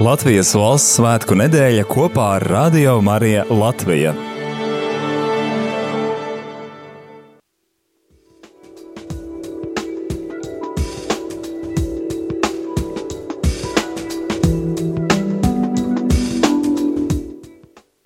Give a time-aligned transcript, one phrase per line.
[0.00, 4.14] Latvijas valsts svētku nedēļa kopā ar Radio Mariju Latviju.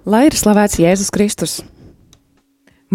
[0.07, 1.61] Lai ir slavēts Jēzus Kristus.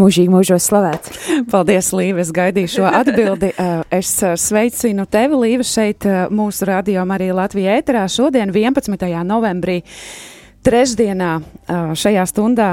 [0.01, 1.17] Mūžīgi mūžos slavēts.
[1.51, 2.23] Paldies, Līva.
[2.23, 3.51] Es gaidīju šo atbildi.
[3.53, 9.05] Uh, Es uh, sveicinu tevi, Līva, šeit uh, mūsu radio Marija Latvijā ēterā šodien 11.
[9.27, 9.81] novembrī,
[10.65, 11.31] trešdienā
[11.97, 12.71] šajā stundā.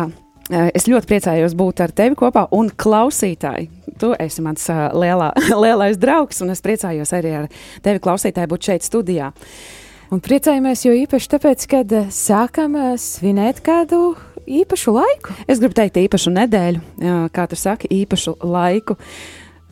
[0.48, 3.68] Es ļoti priecājos būt ar tevi kopā un klausītāji.
[4.00, 4.64] Tu esi mans
[4.96, 5.32] lielā,
[5.64, 7.50] lielais draugs, un es priecājos arī ar
[7.84, 9.32] tevi klausītāji būt šeit studijā.
[10.08, 14.14] Un priecājamies jo īpaši tāpēc, kad eh, sākam eh, svinēt kādu
[14.60, 15.34] īpašu laiku.
[15.48, 16.80] Es gribu teikt īpašu nedēļu,
[17.34, 18.98] kā tu saki, īpašu laiku.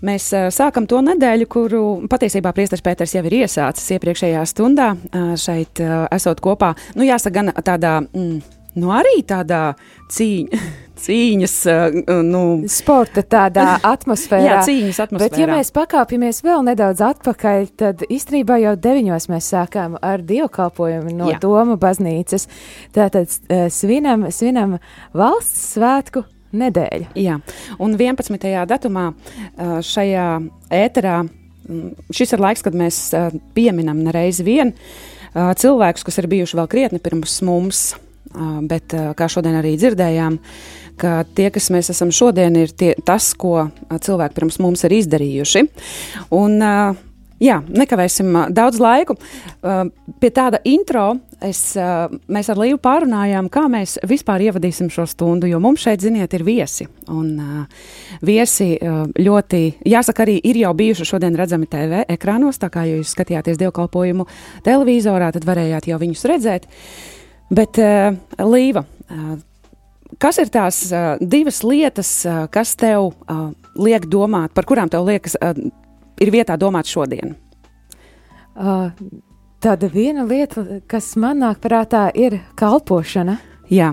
[0.06, 4.90] Mēs sākam to nedēļu, kuru patiesībā Priesteris Pēters jau ir iesācis iepriekšējā stundā,
[5.40, 5.80] šeit
[6.12, 6.74] esot kopā.
[6.98, 9.70] Nu, jāsaka, gan tādā, mm, nu, arī tādā
[10.12, 10.60] cīņa,
[11.00, 14.44] cīņas, uh, nu, Sporta tādā atmosfērā.
[14.44, 15.32] jā, cīņas atmosfērā.
[15.32, 21.16] Bet, ja mēs pakāpjamies vēl nedaudz atpakaļ, tad īstenībā jau deviņos mēs sākām ar dievkalpojumu
[21.16, 21.40] no Jā.
[21.42, 22.48] Doma baznīcas.
[22.96, 24.78] Tātad eh, svinam, svinam
[25.16, 26.24] valsts svētku
[26.56, 27.10] nedēļu.
[27.18, 27.40] Jā,
[27.82, 28.48] un 11.
[28.70, 30.28] datumā ā, šajā
[30.72, 33.02] ēterā mm, šis ir laiks, kad mēs
[33.56, 34.74] pieminam nereiz vien
[35.36, 37.80] cilvēkus, kas ir bijuši vēl krietni pirms mums,
[38.70, 40.38] bet kā šodien arī dzirdējām,
[41.00, 45.66] ka tie, kas mēs esam šodien, ir tie, tas, ko cilvēki pirms mums ir izdarījuši.
[46.36, 46.62] Un,
[47.36, 49.12] Jā, nekavēsim daudz laiku.
[49.60, 51.74] Pie tāda intro es,
[52.32, 56.46] mēs ar Līvu pārunājām, kā mēs vispār ievadīsim šo stundu, jo mums šeit, ziniet, ir
[56.46, 56.86] viesi.
[57.12, 57.34] Un
[58.24, 58.70] viesi
[59.20, 64.24] ļoti, jāsaka, arī ir jau bijuši šodien redzami TV ekrānos, tā kā jūs skatījāties dievkalpojumu
[64.64, 66.70] televizorā, tad varējāt jau viņus redzēt.
[67.52, 67.76] Bet
[68.40, 68.86] Līva.
[70.16, 74.88] Uh, Kas ir tās uh, divas lietas, uh, kas tev uh, liek domāt, par kurām
[74.88, 75.52] tev liekas, uh,
[76.20, 77.36] ir vietā domāt šodien?
[78.56, 78.88] Uh,
[79.60, 83.38] Tāda viena lieta, kas man nāk prātā, ir kalpošana.
[83.72, 83.88] Jā,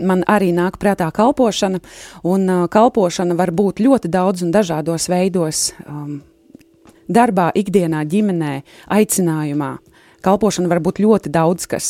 [0.00, 1.80] man arī nāk prātā kalpošana,
[2.24, 5.72] un uh, kalpošana var būt ļoti daudz un dažādos veidos.
[5.84, 6.20] Um,
[7.10, 8.54] darbā, ikdienā, ģimenē,
[8.94, 9.72] aicinājumā.
[10.24, 11.88] Kalpošana var būt ļoti daudz kas.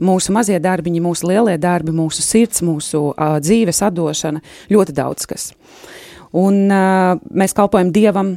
[0.00, 4.40] Mūsu mazie darbiņi, mūsu lielie darbi, mūsu sirds, mūsu uh, dzīves atdošana,
[4.72, 5.50] ļoti daudz kas.
[6.36, 8.36] Un uh, mēs kalpojam Dievam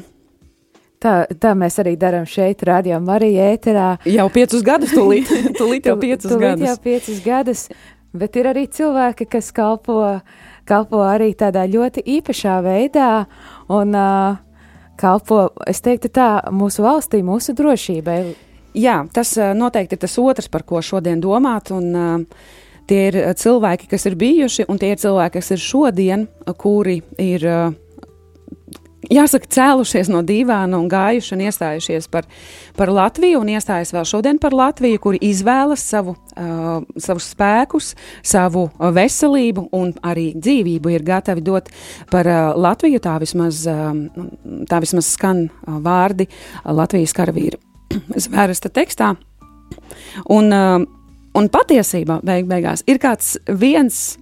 [0.99, 4.01] Tā, tā mēs arī darām šeit, rādījām arī ēterā.
[4.03, 5.29] jau piecus gadus, tūlīt,
[5.59, 6.67] tūlīt jau piecus Tūlīt gadus.
[6.67, 7.61] jau piecus gadus.
[8.11, 10.19] Bet ir arī cilvēki, kas kalpo,
[10.67, 13.09] kalpo arī tādā ļoti īpašā veidā
[13.71, 14.41] un uh,
[14.99, 18.19] kalpo, es teiktu, tā mūsu valstī, mūsu drošībai.
[18.77, 21.71] Jā, tas ā, noteikti ir tas otrs, par ko šodien domāt.
[21.73, 22.07] Un, ā,
[22.89, 27.01] tie ir ā, cilvēki, kas ir bijuši, un tie ir cilvēki, kas ir šodien, kuri
[27.17, 27.47] ir.
[29.09, 32.25] Jāsaka, cēlušies no dīvāna un gājuši un iestājušies par,
[32.75, 38.65] par Latviju, un iestājas vēl šodien par Latviju, kuri izvēlas savu, uh, savus spēkus, savu
[38.67, 41.71] uh, veselību un arī dzīvību ir gatavi dot
[42.11, 42.99] par uh, Latviju.
[43.07, 43.95] Tā vismaz, uh,
[44.69, 47.63] tā vismaz skan uh, vārdi uh, Latvijas karavīru
[48.25, 49.13] zvērsta tekstā.
[50.29, 50.77] Un, uh,
[51.37, 54.17] un patiesībā beig beigās ir kāds viens,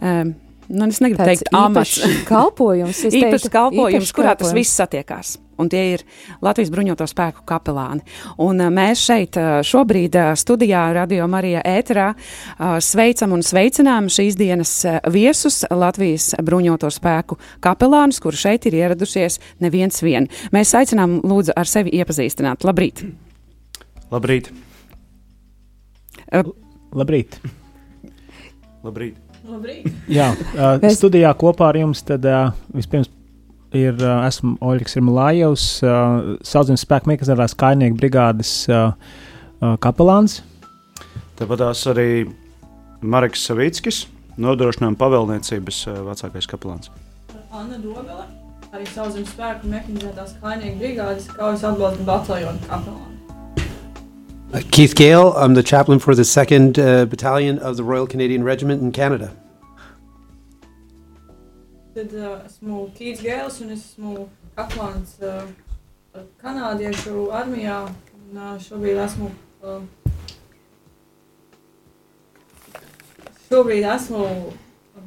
[0.00, 0.34] um,
[0.68, 3.04] nu, es negribu Tāds teikt, amats, kalpojums.
[3.06, 4.58] es īpašs teiktu, kalpojums, īpašs kurā tas kalpojums.
[4.58, 5.36] viss satiekās.
[5.60, 6.04] Un tie ir
[6.44, 8.04] Latvijas bruņoto spēku kapelāni.
[8.40, 12.10] Un uh, mēs šeit uh, šobrīd uh, studijā Radio Marija ēterā
[12.84, 14.72] sveicam un sveicinām šīs dienas
[15.12, 20.28] viesus Latvijas bruņoto spēku kapelānus, kuri šeit ir ieradušies neviens vien.
[20.54, 22.66] Mēs aicinām lūdzu ar sevi iepazīstināt.
[22.66, 23.04] Labrīt!
[24.10, 24.50] Labrīt!
[26.30, 26.52] Uh,
[26.96, 27.40] Labrīt!
[28.84, 29.18] Labrīt.
[30.10, 33.10] Jā, uh, studijā kopā ar jums tad, uh, vispirms
[33.76, 38.92] ir uh, esmu Oļegs Irmlājevs, uh, Saudzemes spēku meklētājs kainieku brigādes uh,
[39.82, 40.40] kapelāns.
[41.38, 42.08] Tāpat arī
[43.00, 44.04] Marks Savickis,
[44.40, 46.90] nodrošinājuma pavēlniecības vecākais kapelāns.
[47.50, 48.26] Anna Dobele,
[48.70, 53.10] arī sauszemes spēku mehanizētās kājnieku brigādes kaujas atbalsta bataljona kapelāna.
[54.52, 58.42] Uh, Keith Gale, I'm the chaplain for the 2nd uh, Battalion of the Royal Canadian
[58.42, 59.32] Regiment in Canada.
[62.00, 64.22] Tad uh, esmu Kīts Gēls un es esmu
[64.56, 65.42] kapelāns uh,
[66.40, 67.82] kanādiešu armijā.
[68.16, 69.28] Un, uh, šobrīd esmu,
[69.60, 69.84] uh,
[73.50, 74.24] šobrīd esmu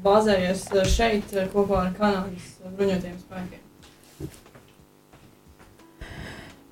[0.06, 4.30] bāzējies uh, šeit uh, kopā ar Kanādas uh, bruņotajiem spēkiem.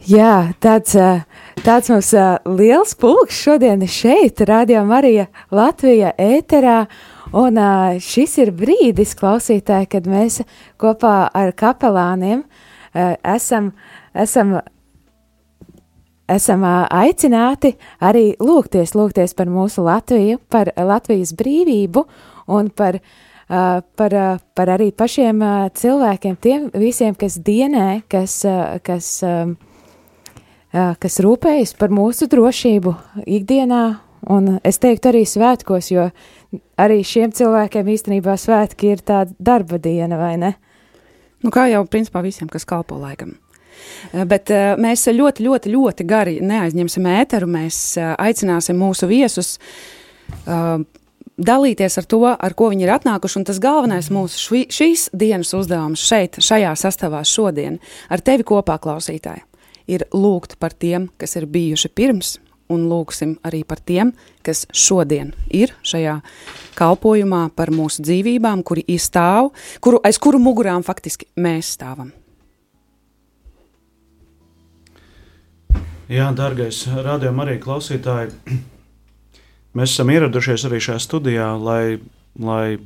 [0.06, 1.25] Jā, tāds, uh,
[1.62, 6.88] Tāds mums uh, liels pulks šodien šeit, Radio Marija Latvija ēterā.
[7.31, 10.41] Un uh, šis ir brīdis, klausītāji, kad mēs
[10.81, 13.71] kopā ar kapelāniem uh, esam,
[14.11, 14.59] esam
[16.31, 17.73] esam aicināti
[18.03, 22.05] arī lūgties, lūgties par mūsu Latviju, par Latvijas brīvību
[22.51, 22.99] un par,
[23.47, 24.15] par,
[24.55, 25.43] par arī pašiem
[25.77, 28.41] cilvēkiem, tiem visiem, kas dienē, kas,
[28.85, 29.09] kas,
[30.71, 32.95] kas rūpējas par mūsu drošību
[33.27, 33.83] ikdienā,
[34.29, 36.09] un es teiktu arī svētkos, jo
[36.81, 40.56] arī šiem cilvēkiem īstenībā svētki ir tāda darba diena, vai ne?
[41.41, 43.33] Nu, kā jau principā visiem, kas kalpo laikam.
[44.13, 47.50] Eh, bet eh, mēs ļoti, ļoti, ļoti gari neaizņemsim ēteru.
[47.51, 49.57] Mēs eh, aicināsim mūsu viesus
[51.41, 53.39] dalīties ar to, ar ko viņi ir atnākuši.
[53.41, 57.79] Un tas galvenais mūsu šī, šīs dienas uzdevums šeit, šajā sastāvā šodien,
[58.12, 59.44] ar tevi kopā, klausītāji,
[59.91, 62.38] ir lūgt par tiem, kas ir bijuši pirms,
[62.71, 64.13] un lūgsim arī par tiem,
[64.45, 66.19] kas šodien ir šajā
[66.79, 69.51] kalpošanā, par mūsu dzīvībām, kuri izstāv,
[69.83, 72.13] kuru, aiz kuru mugurām faktiski mēs stāvam.
[76.12, 78.33] Jā, dārgais rādījuma arī klausītāji,
[79.77, 82.01] mēs esam ieradušies arī šajā studijā, lai,
[82.35, 82.79] lai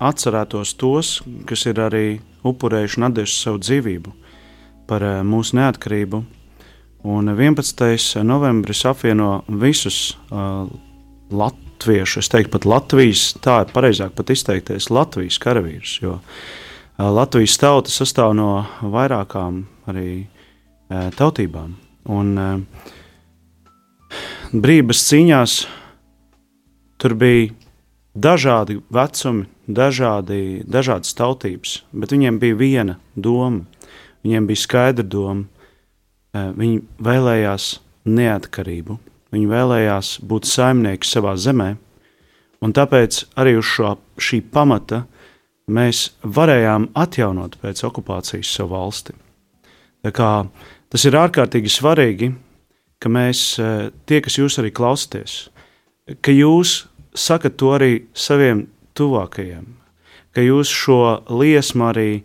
[0.00, 1.18] atcerētos tos,
[1.50, 2.06] kas ir arī
[2.46, 4.14] upurējuši un devuši savu dzīvību
[4.90, 6.22] par eh, mūsu neatkarību.
[7.02, 8.22] Un 11.
[8.22, 10.68] novembris apvieno visus uh,
[11.30, 17.56] latviešus, es teiktu, pat Latvijas, tā ir pareizāk pat izteikties, Latvijas karavīrus, jo uh, Latvijas
[17.60, 18.50] tauta sastāv no
[18.84, 21.72] vairākām arī uh, tautībām.
[22.12, 22.60] Un uh,
[24.52, 25.54] brīvības cīņās
[27.00, 27.48] tur bija
[28.12, 33.64] dažādi vecumi, dažādi, dažādas tautības, bet viņiem bija viena doma.
[34.20, 35.46] Viņiem bija skaidra doma.
[36.30, 37.72] Uh, viņi vēlējās
[38.06, 38.98] neatkarību,
[39.34, 41.72] viņi vēlējās būt saimnieki savā zemē,
[42.62, 45.04] un tāpēc arī uz šo, šī pamata
[45.70, 49.16] mēs varējām atjaunot pēc okupācijas savu valsti.
[50.90, 52.32] Tas ir ārkārtīgi svarīgi,
[53.00, 55.48] ka mēs, eh, tie, kas jūs arī klausāties,
[56.20, 59.66] ka jūs sakat to arī saviem tuvākajiem,
[60.34, 62.22] ka jūs šo liesmu, arī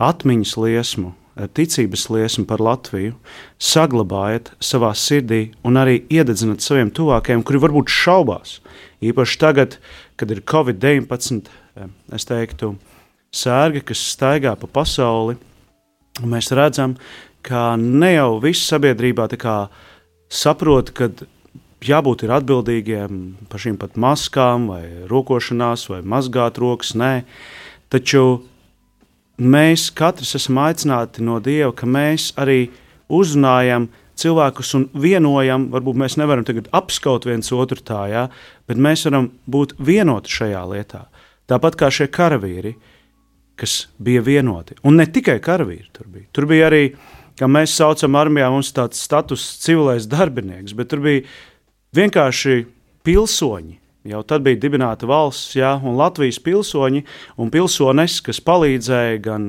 [0.00, 3.14] atmiņas liesmu, eh, ticības liesmu par Latviju
[3.58, 8.60] saglabājat savā sirdī un arī iededzinat saviem tuvākajiem, kuri varbūt šaubās.
[9.04, 9.78] Īpaši tagad,
[10.16, 12.76] kad ir Covid-19, eh, es teiktu,
[13.34, 15.36] sērgi, kas staigā pa pasauli,
[16.22, 16.96] un mēs redzam,
[17.42, 19.26] ka ne jau viss sabiedrībā
[20.30, 21.10] saprot, ka
[21.84, 26.94] jābūt atbildīgiem par šīm pat maskām, vai rokošanās, vai mazgāt rokas.
[26.94, 27.24] Nē,
[27.92, 28.42] taču
[29.38, 32.68] mēs katrs esam aicināti no Dieva, ka mēs arī
[33.12, 33.88] uzrunājam
[34.18, 38.24] cilvēkus un vienojam, varbūt mēs nevaram tagad apskaut viens otru tā, jā,
[38.68, 41.04] bet mēs varam būt vienoti šajā lietā.
[41.50, 42.76] Tāpat kā šie karavīri,
[43.58, 44.78] kas bija vienoti.
[44.86, 46.30] Un ne tikai karavīri tur bija.
[46.34, 46.84] Tur bija arī
[47.38, 51.24] kā mēs saucam armijā, mums tāds status civilais darbinieks, bet tur bija
[51.96, 52.64] vienkārši
[53.06, 53.78] pilsoņi.
[54.04, 57.06] Jau tad bija dibināta valsts, jā, un Latvijas pilsoņi
[57.40, 59.46] un pilsones, kas palīdzēja gan,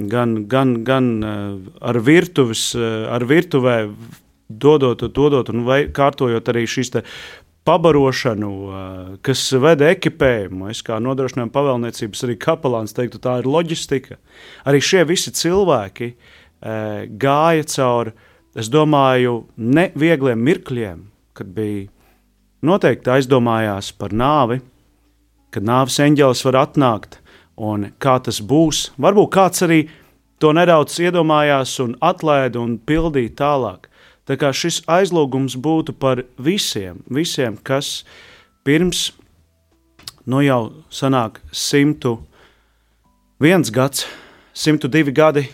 [0.00, 3.82] gan, gan, gan uh, ar, virtuves, uh, ar virtuvē,
[4.48, 6.94] dodot, dodot un vai, kārtojot arī šīs
[7.68, 10.70] pabarošanu, uh, kas veda ekipējumu.
[10.72, 14.16] Es kā nodrošinājuma pavēlniecības arī kapelāns teiktu, tā ir loģistika.
[14.64, 16.14] Arī šie visi cilvēki
[16.58, 18.16] gāja cauri,
[18.58, 21.04] es domāju, neviegliem mirkļiem,
[21.38, 21.86] kad bija
[22.64, 24.60] noteikti aizdomājās par nāvi,
[25.54, 27.12] kad nāves eņģelis var atnākt
[27.56, 28.90] un kā tas būs.
[29.00, 29.80] Varbūt kāds arī
[30.38, 33.80] to nedaudz iedomājās un atlaida un pildīja tālāk.
[34.28, 38.04] Tā kā šis aizlūgums būtu par visiem, visiem kas
[38.64, 39.12] pirms
[40.28, 42.20] nu jau sanāk 101
[43.72, 44.06] gads,
[44.52, 45.48] 102 gadi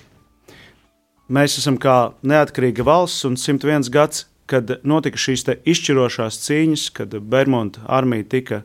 [1.25, 7.85] Mēs esam kā neatkarīga valsts un 101 gads, kad notika šīs izšķirošās cīņas, kad Bermuda
[7.87, 8.63] armija tika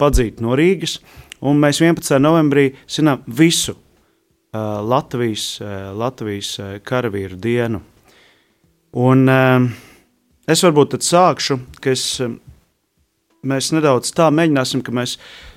[0.00, 0.98] padzīta no Rīgas,
[1.40, 2.18] un mēs 11.
[2.22, 7.82] novembrī svinām visu uh, Latvijas, uh, Latvijas uh, karavīru dienu.
[8.92, 9.68] Un, uh,
[10.46, 12.34] es varbūt tad sākšu, ka es, uh,
[13.42, 15.16] mēs nedaudz tā mēģināsim, ka mēs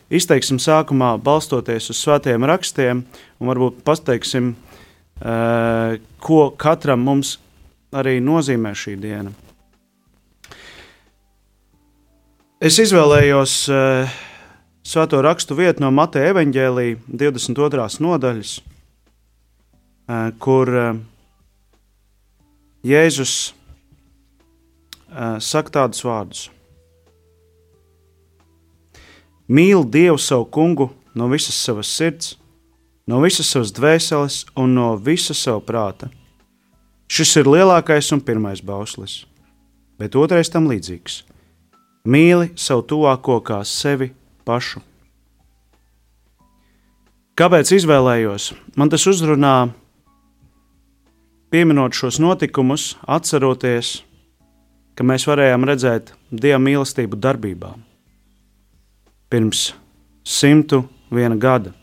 [0.09, 3.03] izteiksim sākumā balstoties uz svētajiem rakstiem
[3.39, 4.53] un varbūt pateiksim,
[5.15, 7.37] Eh, ko katram mums
[7.95, 9.31] arī nozīmē šī diena.
[12.65, 14.13] Es izvēlējos uh,
[14.81, 17.83] svēto rakstu vietu no Mateja evaņģēlīja 22.
[18.01, 18.53] nodaļas,
[20.09, 20.95] uh, kur uh,
[22.81, 26.47] Jēzus uh, saka tādus vārdus:
[29.45, 32.33] Mīli Dievu savu kungu no visas savas sirds,
[33.05, 36.09] no visas savas dvēseles un no visa sava prāta.
[37.13, 39.21] Šis ir lielākais un pirmais bauslis,
[40.01, 41.21] bet otrais tam līdzīgs.
[42.05, 44.11] Mīli savu tuvāko kā sevi
[44.45, 44.81] pašu.
[47.35, 48.51] Kāpēc izvēlējos?
[48.77, 49.71] Man tas uzrunā,
[51.51, 53.97] pieminot šos notikumus, atceroties,
[54.95, 57.73] ka mēs varējām redzēt Dieva mīlestību darbībā.
[59.33, 59.71] Pirms
[60.29, 61.73] 101 gada,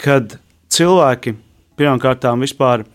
[0.00, 0.38] kad
[0.72, 1.34] cilvēki
[1.76, 2.86] pirmkārt vispār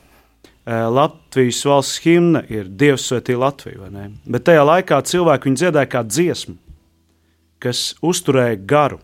[0.66, 3.86] Latvijas valsts himna ir Dievs svētī Latviju,
[4.26, 6.56] bet tajā laikā cilvēki viņu dziedāja kā dziesmu,
[7.62, 8.98] kas uzturēja garu,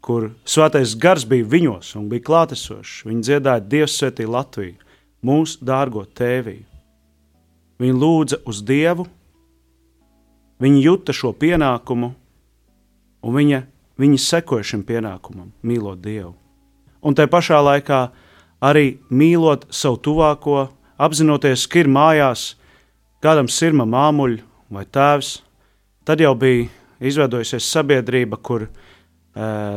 [0.00, 3.04] kur svētais gars bija viņos un bija klātesošs.
[3.04, 4.78] Viņi dziedāja Dievs svētī Latviju,
[5.20, 6.64] mūsu dārgo tēviju.
[7.82, 9.04] Viņi lūdza uz Dievu,
[10.64, 12.14] viņi juta šo pienākumu,
[13.26, 13.60] un viņa,
[14.00, 16.32] viņi sekoja šim pienākumam, mīlot Dievu.
[17.04, 18.06] Un tajā pašā laikā
[18.66, 20.66] arī mīlot savu tuvāko,
[20.98, 22.54] apzinoties, ka ir mājās
[23.24, 24.42] kādam sirma māmuļa
[24.72, 25.40] vai tēvs,
[26.06, 26.68] tad jau bija
[27.00, 28.70] izveidojusies sabiedrība, kur uh,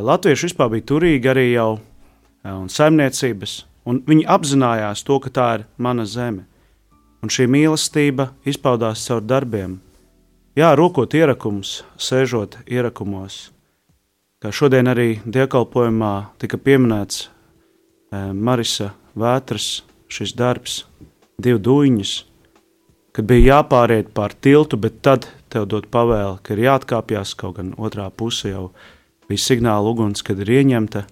[0.02, 1.82] latvieši vispār bija turīgi arī jau uh,
[2.56, 3.56] un saimniecības,
[3.88, 6.46] un viņi apzinājās to, ka tā ir mana zeme
[7.20, 9.78] un šī mīlestība izpaudās caur darbiem.
[10.58, 13.50] Jā, rokot ierakumus, sēžot ierakumos.
[14.40, 17.28] Kā šodien arī dievkalpojumā tika pieminēts e,
[18.10, 20.84] Marisa Vētras šis darbs,
[21.38, 22.14] divi duņas,
[23.14, 27.72] kad bija jāpāriet pār tiltu, bet tad tev dod pavēli, ka ir jāatkāpjas, kaut gan
[27.78, 28.70] otrā puse jau
[29.30, 31.04] bija signāla uguns, kad ir ieņemta.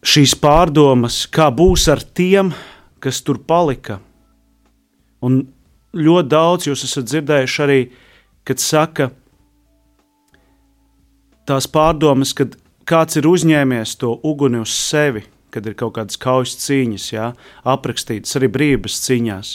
[0.00, 2.52] Šīs pārdomas, kā būs ar tiem,
[3.00, 3.98] kas tur palika.
[5.24, 5.42] Un
[5.96, 7.80] ļoti daudz jūs esat dzirdējuši arī,
[8.48, 9.10] kad saka
[11.48, 12.56] tās pārdomas, kad
[12.90, 15.22] kāds ir uzņēmies to uguni uz sevi,
[15.54, 17.30] kad ir kaut kādas kaujas cīņas, jā,
[17.66, 19.52] aprakstītas arī brīvības cīņās.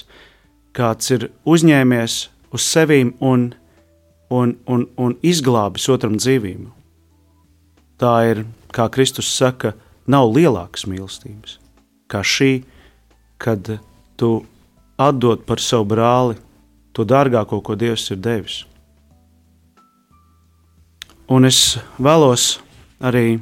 [0.75, 2.15] Kāds ir uzņēmies
[2.55, 3.49] uz sevīm un,
[4.31, 6.71] un, un, un izglābis otram dzīvību.
[7.99, 8.43] Tā ir,
[8.75, 9.75] kā Kristus saka,
[10.11, 11.59] nav lielākas mīlestības
[12.11, 12.63] kā šī
[13.41, 13.77] kad
[14.15, 14.31] tu
[14.97, 16.37] atdod par savu brāli
[16.95, 18.63] to dārgāko, ko Dievs ir devis.
[21.27, 22.59] Un es vēlos
[22.99, 23.39] arī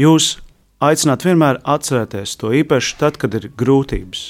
[0.00, 0.36] jūs
[0.82, 4.24] aicināt vienmēr atcerēties to īpaši tad, kad ir grūtības.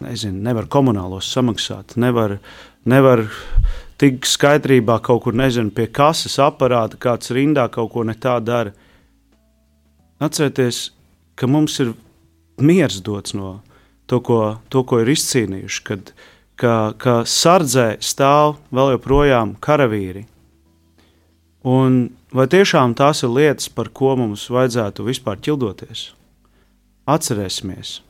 [0.00, 2.38] Nezinu, nevar komunālos samaksāt, nevar,
[2.88, 3.26] nevar
[4.00, 8.72] tik skaidrībā kaut kur, nezinu, pie kases aparāta, kāds rindā kaut ko ne tā dara.
[10.20, 10.90] Atcerieties,
[11.36, 11.92] ka mums ir
[12.60, 13.58] miers dots no
[14.08, 14.40] to, ko,
[14.72, 16.12] to, ko ir izcīnījuši, kad
[16.60, 20.26] ka, ka sardzē stāv vēl joprojām karavīri.
[21.66, 21.98] Un
[22.32, 26.10] vai tiešām tās ir lietas, par ko mums vajadzētu vispār ķildoties?
[27.10, 28.00] Atcerēsimies!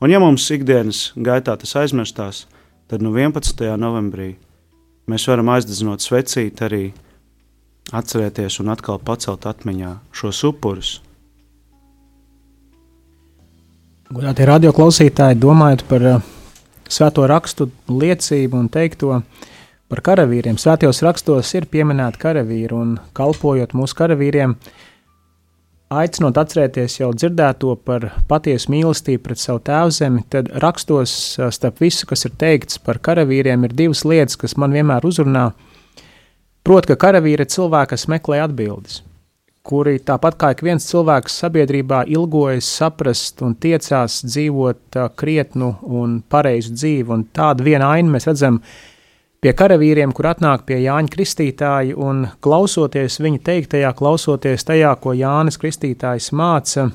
[0.00, 2.46] Un ja mums ikdienas gaitā tas aizmirstās,
[2.88, 3.64] tad no 11.
[3.80, 4.34] novembrī
[5.08, 6.90] mēs varam aizdedzinot svecīt arī
[7.92, 10.98] atcerēties un atkal pacelt atmiņā šos upurus,
[14.10, 16.22] Godātie radioklausītāji, domājot par uh,
[16.90, 19.20] svēto rakstu liecību un teikto
[19.90, 24.54] par karavīriem, svētajos rakstos ir pieminēti karavīri un kalpojot mūsu karavīriem,
[25.90, 32.06] aicinot atcerēties jau dzirdēto par patiesu mīlestību pret savu tēvzemi, tad rakstos uh, starp visu,
[32.06, 35.50] kas ir teikts par karavīriem, ir divas lietas, kas man vienmēr uzrunā.
[36.62, 39.00] Proti, ka karavīri ir cilvēki, kas meklē atbildes
[39.70, 46.20] kuri tāpat kā ik viens cilvēks sabiedrībā ilgojas saprast un tiecās dzīvot uh, krietnu un
[46.32, 47.06] pareizu dzīvi.
[47.12, 48.60] Un tādu vienu ainu mēs redzam
[49.40, 55.58] pie karavīriem, kur atnāk pie Jāņa Kristītāja un klausoties viņa teiktajā, klausoties tajā, ko Jānis
[55.60, 56.90] Kristītājs māca,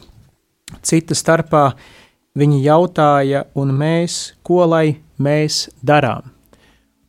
[0.85, 1.65] cita starpā
[2.37, 6.29] viņi jautāja, un mēs, ko lai mēs darām?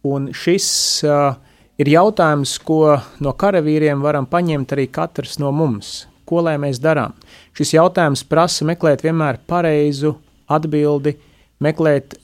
[0.06, 0.68] Un šis
[1.04, 1.34] uh,
[1.76, 6.06] ir jautājums, ko no karavīriem varam paņemt arī katrs no mums.
[6.26, 7.12] Ko lai mēs darām?
[7.54, 10.16] Šis jautājums prasa meklēt vienmēr pareizu
[10.50, 11.14] atbildi,
[11.62, 12.16] meklēt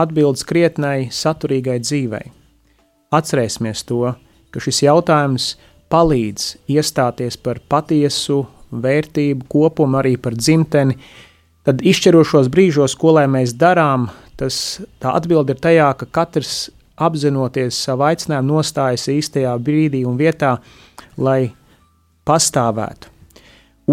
[0.00, 2.43] atbildes krietnai, saturīgai dzīvei.
[3.14, 4.14] Atcerēsimies to,
[4.50, 5.54] ka šis jautājums
[5.92, 8.44] palīdz iestāties par patiesu
[8.74, 10.96] vērtību kopumu, arī par dzimteni.
[11.64, 16.56] Tad izšķirošos brīžos, ko lai mēs darām, tas atbilde ir tajā, ka katrs
[17.00, 20.56] apzinoties savu aicinājumu, nostājas īstajā brīdī un vietā,
[21.16, 21.54] lai
[22.26, 23.10] pastāvētu.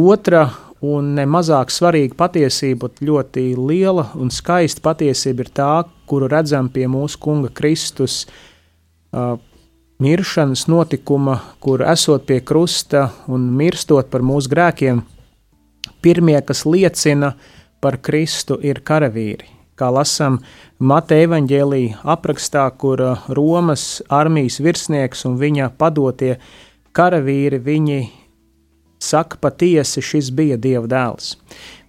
[0.01, 0.49] Otra,
[0.81, 5.73] Un nemazāk svarīga patiesība, bet ļoti liela un skaista patiesība ir tā,
[6.09, 8.23] kuru redzam pie mūsu Kunga Kristus
[10.01, 15.01] miršanas notikuma, kur esot pie krusta un mirstot par mūsu grēkiem,
[16.01, 17.35] pirmie, kas liecina
[17.81, 19.49] par Kristu, ir karavīri.
[19.77, 20.39] Kā lasām
[20.77, 26.35] Mateja evaņģēlī aprakstā, kur Romas armijas virsnieks un viņa padotie
[26.93, 28.01] karavīri, viņi
[29.01, 31.35] saka patiesi, šis bija Dieva dēls.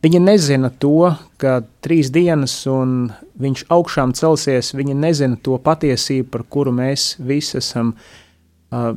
[0.03, 6.43] Viņi nezina to, ka trīs dienas un viņš augšām celsies, viņi nezina to patiesību, par
[6.51, 8.97] kuru mēs visi esam uh,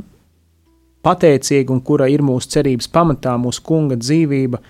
[1.06, 4.62] pateicīgi un kura ir mūsu cerības pamatā, mūsu kunga dzīvība,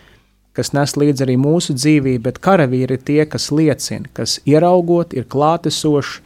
[0.56, 5.30] kas nes līdzi arī mūsu dzīvību, bet karavīri ir tie, kas liecina, kas ieraugot, ir
[5.32, 6.20] klātesoši,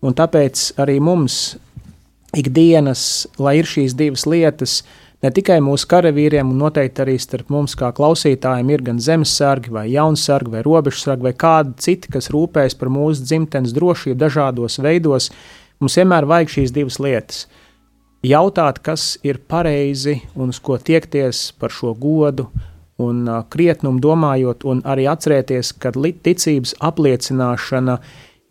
[0.00, 1.58] un tāpēc arī mums
[2.32, 7.50] ikdienas, lai ir šīs divas lietas, uh, Ne tikai mūsu karavīriem, un noteikti arī starp
[7.52, 12.78] mums, kā klausītājiem, ir gan zemesargi, vai jaunsargi, vai robežsargi, vai kādi citi, kas rūpējas
[12.80, 15.28] par mūsu dzimtenes drošību dažādos veidos.
[15.80, 17.44] Mums vienmēr vajag šīs divas lietas.
[18.24, 22.48] Jautāt, kas ir pareizi un uz ko tiekties par šo godu,
[23.00, 27.98] un krietnumu domājot, un arī atcerēties, ka ticības apliecināšana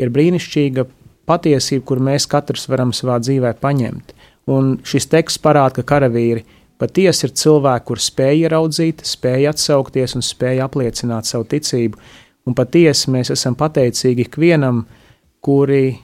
[0.01, 0.85] ir brīnišķīga
[1.29, 4.13] patiesība, kur mēs katrs varam savā dzīvē paņemt.
[4.49, 6.45] Un šis teksts parāda, ka karavīri
[6.79, 11.99] Patiesi ir cilvēki, kur spēj ieraudzīt, spēj atsaukties un spēj apliecināt savu ticību.
[12.47, 14.85] Un patiesi mēs esam pateicīgi ikvienam,
[15.43, 15.97] kuri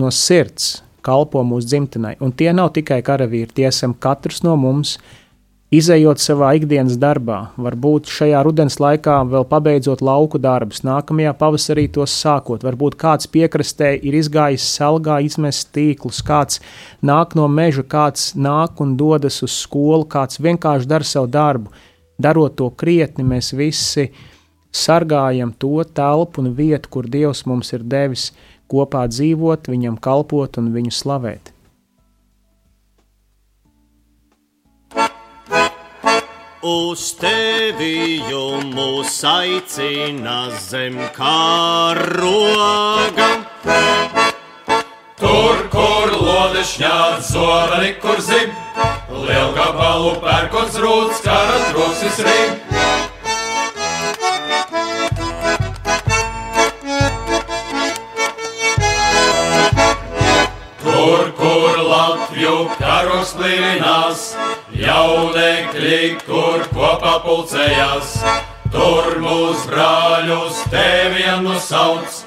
[0.00, 2.16] no sirds kalpo mūsu dzimtenei.
[2.24, 4.96] Un tie nav tikai karavīri, tie esam katrs no mums,
[5.72, 12.12] Izejot savā ikdienas darbā, varbūt šajā rudens laikā vēl pabeidzot lauku darbus, nākamajā pavasarī tos
[12.20, 16.60] sākot, varbūt kāds piekrastē ir izgājis salgā, izmest tīklus, kāds
[17.00, 21.72] nāk no meža, kāds nāk un dodas uz skolu, kāds vienkārši dara savu darbu.
[22.20, 24.10] Darot to krietni, mēs visi
[24.68, 28.28] sargājam to telpu un vietu, kur Dievs mums ir devis
[28.68, 31.53] kopā dzīvot, viņam kalpot un viņu slavēt.
[36.64, 38.24] Uz tevi
[38.72, 42.08] mūs aicina zem karoga.
[45.20, 48.56] Tur, kur lode šņād zobeni, kur zib,
[49.12, 53.03] liel gabalu pērkons rūts, kara troksnis rīm.
[61.14, 64.22] Tur, kur Latviju karos plīnās,
[64.74, 68.16] jaunekļi, kur kopā pulcējās,
[68.74, 72.18] tur mūsu brāļus teviem nosauc,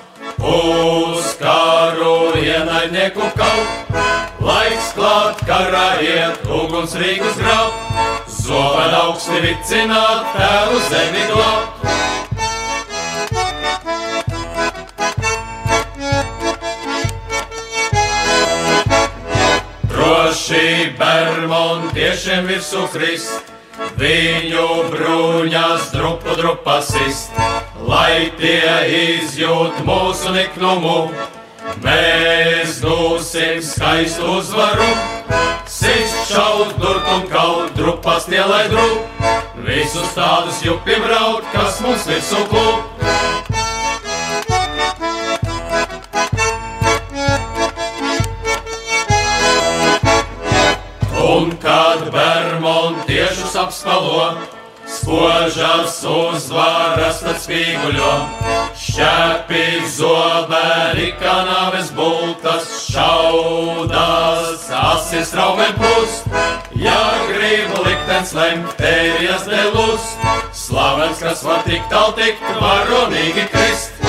[0.53, 3.99] uz karu ienaidnieku kaut.
[4.39, 8.01] Laiks klāt, karā iet, uguns rīkus graut,
[8.39, 12.26] zobenu augsti vicināt, tēlu zemi glābt.
[20.47, 23.49] Droši bermontiešiem virsū krist,
[23.99, 27.35] viņu bruņas drupu drupasist,
[27.83, 31.11] lai tie izjūt mūsu niknumu.
[31.83, 34.87] Mēs dosim skaistu uzvaru,
[35.67, 39.27] sist šaut, durt un kaut, drupas tie lai drup,
[39.67, 42.86] visus tādus jupiem raut, kas mums virsū klūp.
[51.37, 54.31] Un kad bermontiešus apspalo,
[54.89, 58.13] spožas uzvaras tad spīguļo,
[58.81, 59.61] šķēpi
[59.93, 66.25] zoberi, kā nāves bultas, šaudas, asis traumēm plūst.
[66.81, 66.97] Ja
[67.29, 70.27] gribu liktenis lemt, tēvijas nelūst,
[70.65, 74.06] slavens, kas var tik tālu tikt, varonīgi krist.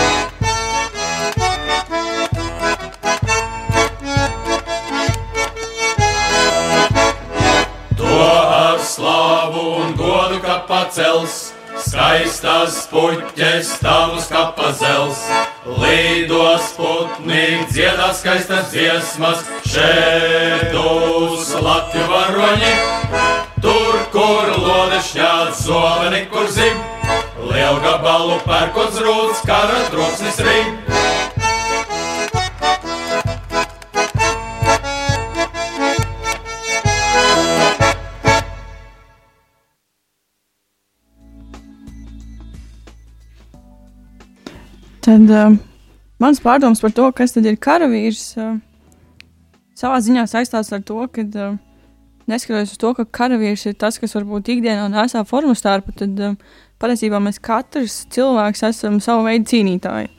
[10.98, 15.20] Pacels, skaistas puķes tavus kā pazels.
[15.78, 22.72] Līdos putni, dziedā skaistas dziesmas, šeit uz Latviju varoņi,
[23.62, 26.82] tur, kur lode šņād zoveni, kur zim,
[27.46, 30.87] lielu gabalu pērkots rūts, kara troksnis rīt.
[45.08, 45.54] Tad uh,
[46.20, 48.58] mans pārdoms par to, kas tad ir karavīrs, uh,
[49.72, 51.54] savā ziņā saistās ar to, ka uh,
[52.28, 56.34] neskatoties uz to, ka karavīrs ir tas, kas varbūt ikdienā nesā formu starpu, tad um,
[56.82, 60.10] patiesībā mēs katrs cilvēks esam savu veidu cīnītāji.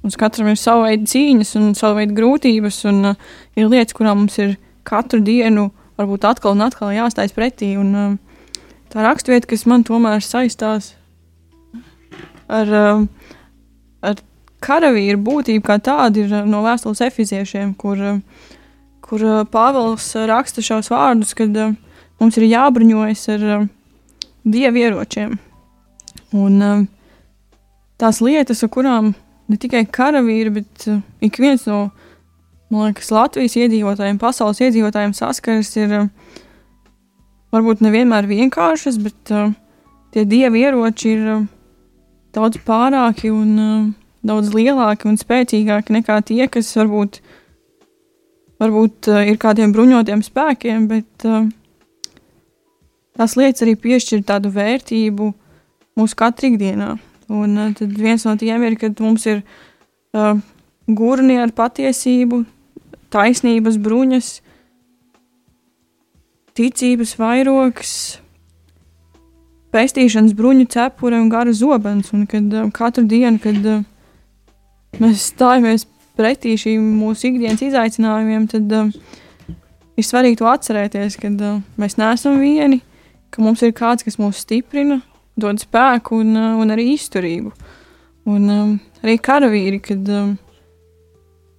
[0.00, 3.28] Mums katram ir sava veida cīņas un sava veida grūtības, un uh,
[3.60, 4.56] ir lietas, kurām mums ir
[4.88, 5.66] katru dienu
[6.00, 7.74] varbūt atkal un atkal jāstājas pretī.
[7.76, 8.56] Un, uh,
[8.88, 10.94] tā raksturvieta, kas man tomēr saistās
[12.48, 13.04] ar, uh,
[14.00, 14.24] ar
[14.64, 18.48] karavīru būtību kā tādu, ir uh, no vēstules efiziešiem, kur, uh,
[19.04, 21.56] kur uh, Pāvils raksta šos vārdus, kad
[22.20, 23.46] mums ir jābruņojas ar
[24.44, 25.38] dievu ieročiem.
[26.36, 26.86] Un
[27.98, 29.14] tās lietas, ar kurām
[29.50, 30.84] ne tikai karavīri, bet
[31.24, 31.88] ik viens no
[32.70, 35.96] liekas, Latvijas iedzīvotājiem, pasaules iedzīvotājiem saskaras ir
[37.50, 39.32] varbūt nevienmēr vienkāršas, bet
[40.14, 41.26] tie dievi ieroči ir
[42.36, 43.88] daudz pārāki un uh,
[44.26, 47.20] daudz lielāki un spēcīgāki nekā tie, kas varbūt,
[48.60, 51.48] varbūt uh, ir kādiem bruņotiem spēkiem, bet uh,
[53.16, 55.32] tās lietas arī piešķir tādu vērtību
[56.00, 56.94] mūsu katru ikdienā.
[57.30, 59.42] Un uh, tad viens no tiem ir, kad mums ir
[60.16, 60.36] uh,
[60.88, 62.44] gurni ar patiesību,
[63.10, 64.32] taisnības bruņas,
[66.58, 67.94] ticības vairogs,
[69.70, 72.12] pestīšanas bruņu cepure un gara zobens.
[72.12, 73.86] Un kad uh, katru dienu, kad uh,
[74.98, 75.86] mēs stājamies
[76.18, 78.90] pretī šīm mūsu ikdienas izaicinājumiem, tad uh,
[79.96, 82.80] ir svarīgi to atcerēties, ka uh, mēs neesam vieni,
[83.30, 85.00] ka mums ir kāds, kas mūs stiprina,
[85.40, 87.52] dod spēku un, uh, un arī izturību.
[88.30, 88.72] Un um,
[89.04, 90.34] arī karavīri, kad, um,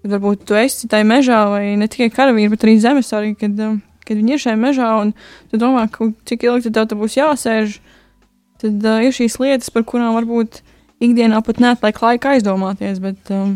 [0.04, 3.80] kad varbūt tu esi tajā mežā, vai ne tikai karavīri, bet arī zemesargi, kad, um,
[4.06, 5.16] kad viņi ir šajā mežā un
[5.50, 7.80] tu domā, ka, cik ilgi tev te būs jāsēž,
[8.62, 10.62] tad uh, ir šīs lietas, par kurām varbūt
[11.02, 13.56] ikdienā pat neatliek laika aizdomāties, bet um,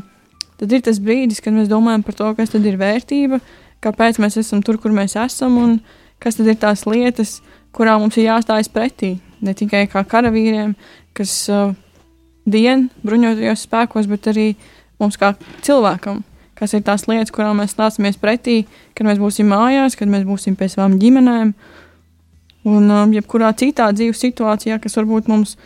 [0.59, 3.39] tad ir tas brīdis, kad mēs domājam par to, kas ir vērtība,
[3.85, 5.79] kāpēc mēs esam tur, kur mēs esam un
[6.23, 7.39] kas ir tās lietas,
[7.75, 9.17] kurām mums ir jāstājas pretī.
[9.43, 10.73] Ne tikai kā karavīriem,
[11.15, 11.75] kas uh,
[12.45, 14.47] dien bruņotajos spēkos, bet arī
[15.01, 15.33] mums kā
[15.65, 16.23] cilvēkam,
[16.55, 18.63] kas ir tās lietas, kurām mēs stāsimies pretī,
[18.95, 21.51] kad mēs būsim mājās, kad mēs būsim pie savām ģimenēm,
[22.65, 25.57] un um, jebkurā citā dzīves situācijā, kas varbūt mums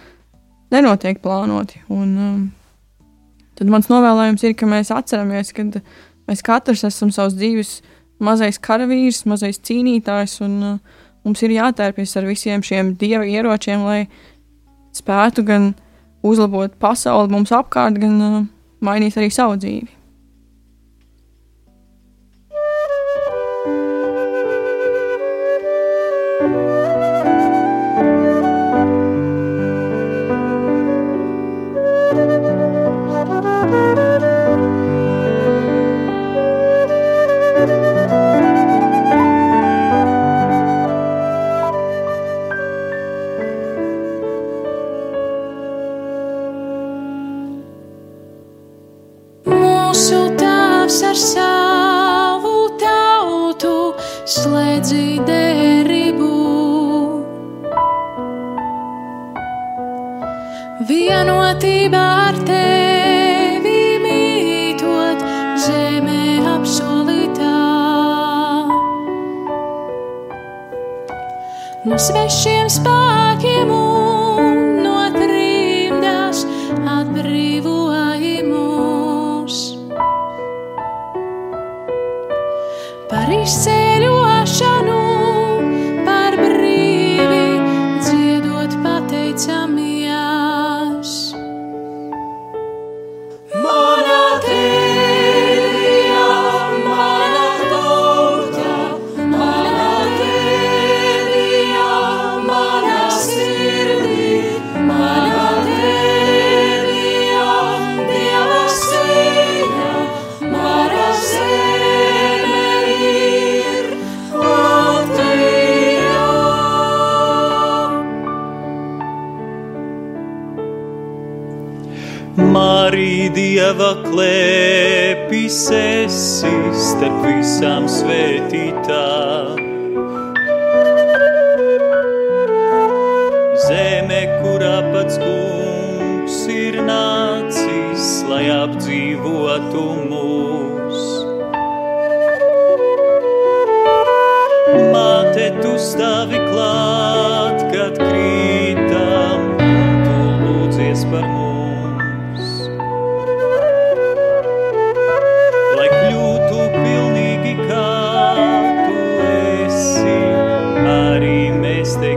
[0.73, 1.81] nenotiek plānoti.
[1.93, 2.39] Un, um,
[3.59, 5.65] tad mans novēlējums ir, ka mēs atceramies, ka
[6.29, 7.79] mēs katrs esam savs dzīves
[8.23, 14.01] mazais karavīrs, mazais cīnītājs, un uh, mums ir jātērpjas ar visiem šiem dieva ieročiem, lai
[14.95, 15.71] spētu gan
[16.25, 18.41] uzlabot pasauli mums apkārt, gan uh,
[18.83, 19.98] mainīt arī savu dzīvi.
[71.99, 72.58] No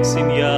[0.05, 0.52] semear.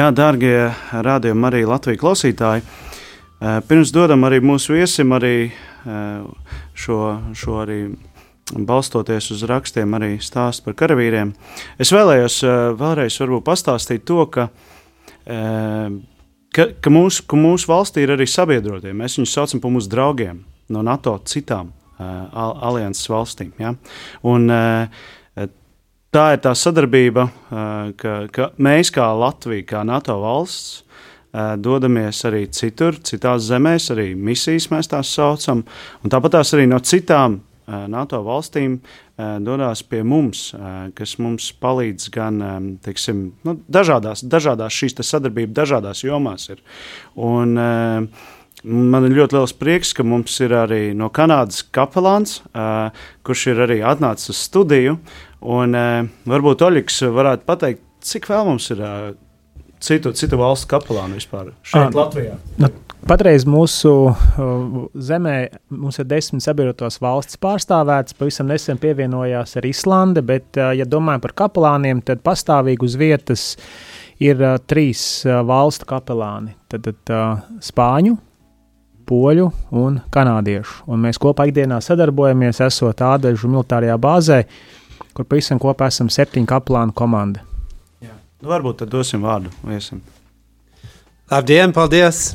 [0.00, 0.70] Jā, dārgie
[1.04, 2.62] rādījumi, arī Latvijas klausītāji.
[2.64, 6.22] eh, Pirms dodam arī mūsu viesim arī eh,
[6.72, 7.00] šo,
[7.36, 7.76] šo arī
[8.54, 11.34] balstoties uz rakstiem, arī stāstu par karavīriem.
[11.76, 14.48] Es vēlējos eh, vēlreiz pastāstīt to, ka,
[15.26, 18.96] ka, ka, mūsu, ka mūsu valstī ir arī sabiedrotie.
[18.96, 23.52] Mēs viņus saucam par mūsu draugiem no NATO citām al- alianses valstīm.
[23.58, 23.74] Ja?
[24.22, 24.88] Un, eh,
[26.14, 27.26] tā ir tā sadarbība,
[28.00, 30.82] ka, ka mēs kā Latvija, kā NATO valsts,
[31.62, 35.62] dodamies arī citur, citās zemēs, arī misijas mēs tās saucam.
[36.02, 37.38] Tāpat tās arī no citām
[37.70, 38.80] NATO valstīm
[39.46, 40.48] dodas pie mums,
[40.98, 42.42] kas mums palīdz gan
[42.82, 46.50] teiksim, nu, dažādās, dažādās šīs sadarbības, dažādās jomās.
[46.50, 46.62] Ir.
[47.14, 47.56] Un,
[48.60, 52.90] Man ir ļoti liels prieks, ka mums ir arī no Kanādas kapelāns, uh,
[53.24, 54.98] kurš ir arī atnācis uz studiju.
[55.40, 59.10] Un, uh, varbūt Oļegs varētu pateikt, cik vēl mums ir uh,
[59.80, 62.36] citu, citu valstu kapelānu vispār šeit, Ah, Latvijā.
[62.60, 62.68] Nu,
[63.08, 65.36] patreiz mūsu uh, zemē
[65.72, 68.16] mums ir desmit sabiedrotās valsts pārstāvētas.
[68.18, 73.46] Pavisam nesen pievienojās arī Islande, bet, uh, ja domājam par kapelāniem, tad pastāvīgi uz vietas
[74.20, 76.52] ir uh, trīs uh, valstu kapelāni.
[76.68, 78.18] Tad, tad uh, Spāņu,
[79.10, 80.84] Poļu un Kanādiešu.
[80.92, 84.44] Un mēs kopā ikdienā sadarbojamies, esot Ādažu militārajā bāzē,
[85.14, 87.44] kur pavisam kopā esam septiņu kapelānu komanda.
[88.40, 90.00] Nu, varbūt tad dosim vārdu viesim.
[91.30, 92.34] Labdien, paldies.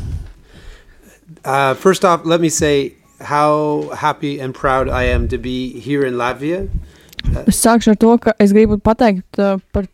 [1.44, 6.06] Uh, first off, let me say how happy and proud I am to be here
[6.06, 6.70] in Latvia.
[7.50, 9.90] Es sākšu ar to, ka es gribu pateikt uh, par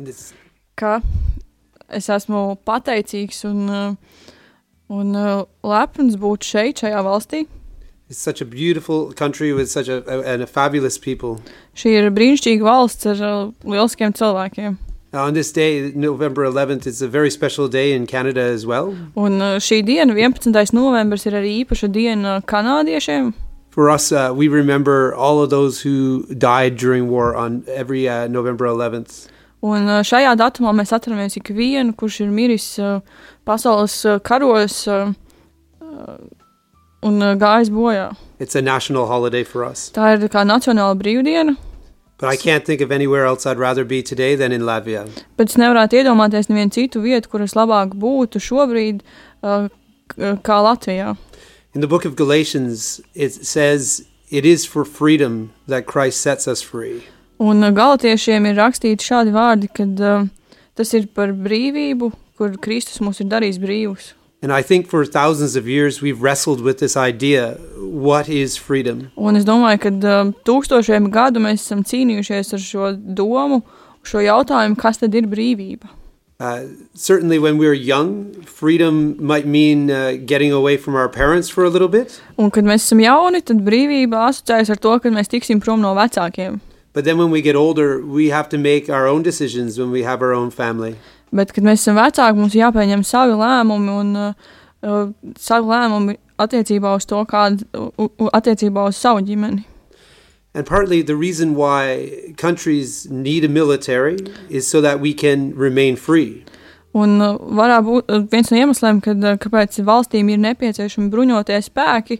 [0.00, 0.32] This,
[0.80, 1.02] ka
[1.92, 4.30] es esmu pateicīgs un, uh,
[4.88, 7.44] un uh, lepns būt šeit, šajā valstī.
[8.10, 11.40] It's such a beautiful country with such a, a, and a fabulous people.
[11.78, 14.78] Šī ir brīnišķīga valsts ar uh, lieliskiem cilvēkiem.
[15.12, 18.96] Now, on this day, November 11th, it's a very special day in Canada as well.
[19.16, 20.74] Un uh, šī diena, 11.
[20.74, 23.32] novembris, ir arī īpaša diena kanādiešiem.
[23.70, 28.26] For us, uh, we remember all of those who died during war on every uh,
[28.26, 29.28] November 11th.
[29.62, 32.98] Un uh, šajā datumā mēs atceramies ikvienu, kurš ir miris uh,
[33.46, 35.12] pasaules uh, karos uh,
[35.82, 36.18] uh,
[37.02, 38.14] un uh, gājis bojā.
[38.38, 39.90] It's a national holiday for us.
[39.94, 41.56] Tā ir kā nacionāla brīvdiena,
[42.20, 45.06] But I can't think of anywhere else I'd rather be today than in Latvia.
[45.38, 49.00] bet es nevarētu iedomāties nevienu citu vietu, kur es labāk būtu šobrīd
[49.42, 49.68] uh,
[50.08, 51.16] k- kā Latvijā.
[51.74, 56.60] In the book of Galatians, it says, It is for freedom that Christ sets us
[56.60, 57.02] free.
[57.40, 60.28] Un uh, galotiešiem ir rakstīti šādi vārdi, ka uh,
[60.76, 64.12] tas ir par brīvību, kur Kristus mūs ir darījis brīvus.
[64.42, 69.10] And I think for thousands of years we've wrestled with this idea what is freedom?
[69.16, 73.60] Un es domāju, ka uh, tūkstošiem gadu mēs esam cīnījušies ar šo domu,
[74.02, 75.90] šo jautājumu, kas tad ir brīvība.
[76.40, 81.50] Uh, certainly, when we were young, freedom might mean uh, getting away from our parents
[81.50, 82.22] for a little bit.
[82.38, 85.92] Un, kad mēs esam jauni, tad brīvība asociējas ar to, ka mēs tiksim prom no
[85.94, 86.62] vecākiem.
[86.94, 90.02] But then when we get older, we have to make our own decisions when we
[90.02, 90.96] have our own family.
[91.30, 96.16] Bet, kad mēs esam vecāki, mums ir jāpieņem savi lēmumi un uh, uh, savi lēmumi
[96.40, 97.66] attiecībā uz to, kāda
[98.34, 99.66] attiecībā uz savu ģimeni.
[100.52, 104.16] And partly the reason why countries need a military
[104.48, 106.44] is so that we can remain free.
[106.90, 111.60] Un uh, varētu būt uh, viens no iemesliem, kad, uh, kāpēc valstīm ir nepieciešami bruņotie
[111.62, 112.18] spēki,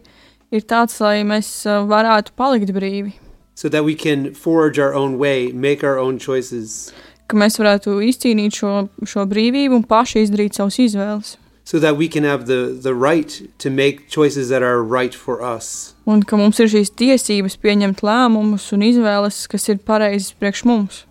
[0.55, 3.17] ir tāds, lai mēs uh, varētu palikt brīvi,
[3.61, 6.95] So that we can forge our own way, make our own choices,
[7.31, 8.75] ka mēs varētu izcīnīt šo,
[9.07, 11.37] šo brīvību un paši izdarīt savas izvēles.
[11.71, 15.41] so that we can have the, the right to make choices that are right for
[15.41, 15.95] us.
[16.05, 21.05] Un ka mums ir šīs tiesības pieņemt lēmumus un izvēles, kas ir pareizas priekš mums.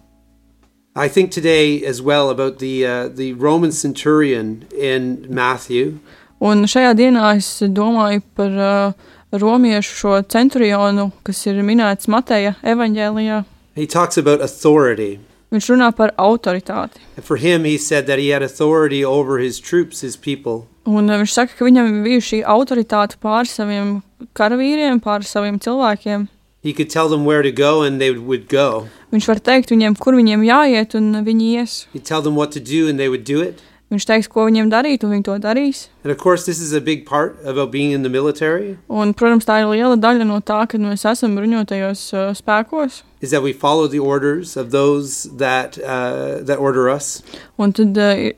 [0.95, 5.99] I think today as well about the, uh, the Roman centurion in Matthew.
[6.43, 13.43] Un šajā dienā es domāju par uh, romiešu šo centurionu, kas ir minēts Mateja evaņģēlijā.
[13.79, 15.21] He talks about authority.
[15.49, 17.01] Viņš runā par autoritāti.
[17.17, 20.67] And for him, he said that he had authority over his troops, his people.
[20.85, 24.01] Un uh, viņš saka, ka viņam bija šī autoritāte pār saviem
[24.37, 26.27] karavīriem, pār saviem cilvēkiem.
[26.61, 28.89] He could tell them where to go and they would go.
[29.13, 31.75] Viņš var teikt viņiem, kur viņiem jāiet, un viņi ies.
[31.93, 33.63] He'd tell them what to do and they would do it.
[33.89, 35.87] Viņš teiks, ko viņiem darīt, un viņi to darīs.
[36.03, 39.47] And of course, this is a big part about being in the military Un, protams,
[39.49, 43.01] tā ir liela daļa no tā, ka mēs esam bruņotajos uh, spēkos.
[43.21, 47.21] Is that we follow the orders of those that uh, that order us.
[47.57, 48.31] Un tad uh,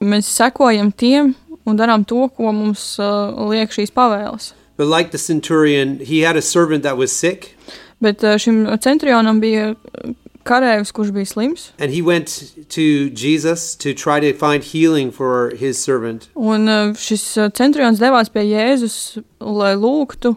[0.00, 1.34] mēs sekojam tiem
[1.66, 4.52] un darām to, ko mums uh, liek šīs pavēles.
[4.76, 7.56] But like the centurion, he had a servant that was sick,
[8.00, 10.12] Bet uh, šim centrionam bija uh,
[10.48, 11.72] karavīrs, kurš bija slims.
[11.78, 16.30] and he went to Jesus to try to find healing for his servant.
[16.34, 20.32] Un uh, šis uh, centrions devās pie Jēzus, lai lūgtu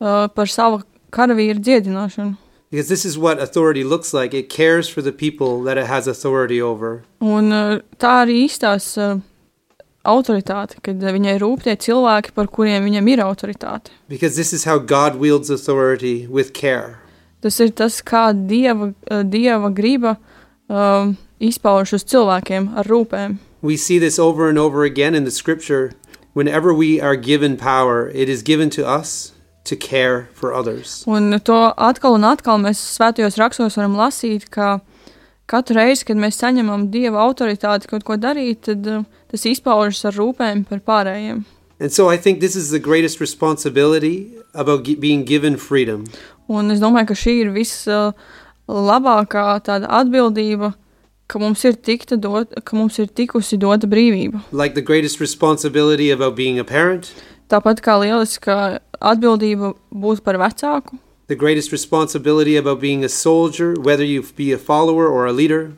[0.00, 0.82] uh, par savu
[1.14, 2.34] karavīru dziedināšanu.
[2.70, 4.34] Because this is what authority looks like.
[4.34, 7.04] It cares for the people that it has authority over.
[7.20, 9.20] Un uh, tā arī īstās uh,
[10.02, 13.94] autoritāte, kad uh, viņai rūp tie cilvēki, par kuriem viņam ir autoritāte.
[14.08, 16.98] Because this is how God wields authority with care.
[17.40, 20.16] Tas ir tas, kā dieva, uh, dieva griba
[20.66, 23.38] um, izpaužas uz cilvēkiem ar rūpēm.
[23.62, 25.92] We see this over and over again in the scripture.
[26.34, 29.35] Whenever we are given power, it is given to us
[29.66, 31.02] to care for others.
[31.06, 34.80] Un to atkal un atkal mēs svētajos rakstos varam lasīt, ka
[35.50, 40.16] katru reizi, kad mēs saņemam dieva autoritāti kaut ko darīt, tad uh, tas izpaužas ar
[40.18, 41.44] rūpēm par pārējiem.
[41.78, 46.06] And so I think this is the greatest responsibility about gi- being given freedom.
[46.48, 50.72] Un es domāju, ka šī ir vislabākā tāda atbildība,
[51.26, 54.40] ka mums ir, tikta dot, ka mums ir tikusi dota brīvība.
[54.52, 57.12] Like the greatest responsibility about being a parent,
[57.46, 64.04] Tāpat kā lieliska atbildība būt par vecāku, the greatest responsibility about being a soldier, whether
[64.04, 65.72] you be a follower or a leader,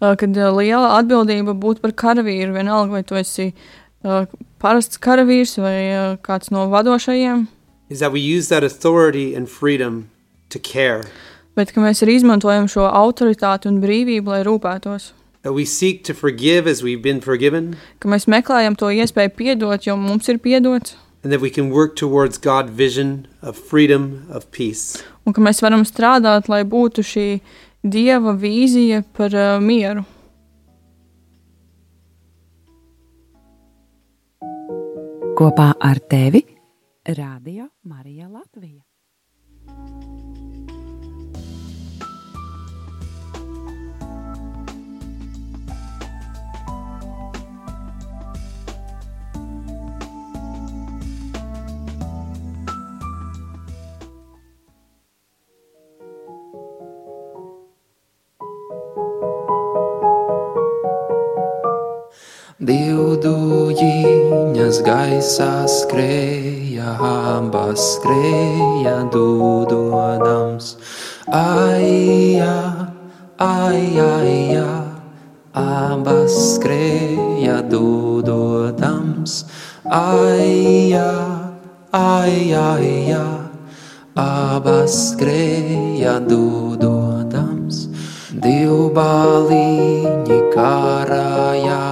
[0.00, 3.52] kad liela atbildība būt par karavīru, vienalga vai tu esi
[4.58, 7.48] parasts karavīrs vai kāds no vadošajiem,
[7.88, 10.10] is that we use that authority and freedom
[10.48, 11.04] to care.
[11.56, 15.10] bet ka mēs arī izmantojam šo autoritāti un brīvību, lai rūpētos.
[15.42, 19.86] That we seek to forgive as we've been forgiven, Ka mēs meklējam to iespēju piedot,
[19.86, 24.50] jo mums ir piedots, and that we can work towards God's vision of freedom, of
[24.52, 25.02] peace.
[25.26, 27.26] un ka mēs varam strādāt, lai būtu šī
[27.84, 30.04] dieva vīzija par uh, mieru.
[35.40, 36.44] Kopā ar tevi
[37.16, 38.89] Radio Marija Latvija.
[62.60, 64.04] Divdujiņas
[64.84, 70.76] gaisā skrēja, abas skrēja dūdodams.
[71.32, 72.58] Aija,
[73.40, 74.66] aija, aija,
[75.56, 79.38] abas skrēja dūdodams.
[79.88, 81.08] Aija,
[81.96, 83.24] aija, aija,
[84.20, 87.88] abas skrēja dūdodams.
[88.44, 91.89] Divbalīņi karājā,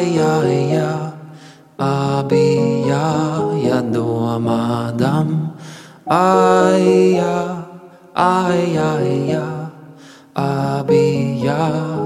[0.00, 1.12] aija, aija,
[1.78, 3.04] abija,
[3.64, 5.52] ja domādam.
[6.06, 7.36] Aija,
[8.14, 9.44] aija, aija,
[10.34, 11.99] abija, ja domādam.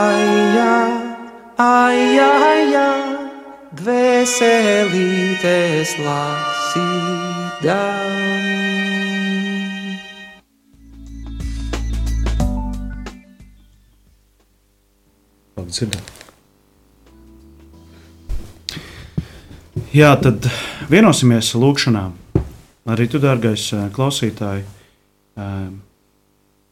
[0.00, 0.24] Ai,
[0.54, 0.74] jā,
[1.60, 2.88] ai, ai, jā,
[3.76, 7.68] dvēselītes lasīdam.
[15.58, 16.04] Labi, dzirdam.
[19.90, 20.46] Jā, tad
[20.88, 22.04] vienosimies lūgšanā.
[22.90, 24.64] Arī tu, dārgais ā, klausītāj,
[25.36, 25.68] ā,